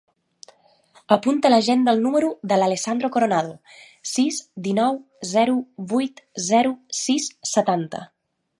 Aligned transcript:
Apunta 1.15 1.49
a 1.49 1.53
l'agenda 1.53 1.93
el 1.97 2.01
número 2.05 2.31
de 2.51 2.57
l'Alessandro 2.61 3.11
Coronado: 3.17 3.53
sis, 4.13 4.39
dinou, 4.69 4.97
zero, 5.35 5.55
vuit, 5.93 6.25
zero, 6.51 6.73
sis, 7.03 7.29
setanta. 7.53 8.03